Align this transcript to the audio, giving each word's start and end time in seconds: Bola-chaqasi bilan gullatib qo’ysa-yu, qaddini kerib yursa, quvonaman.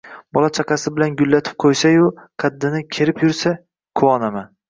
Bola-chaqasi 0.35 0.91
bilan 0.95 1.17
gullatib 1.19 1.57
qo’ysa-yu, 1.65 2.09
qaddini 2.45 2.81
kerib 2.97 3.23
yursa, 3.27 3.55
quvonaman. 4.01 4.51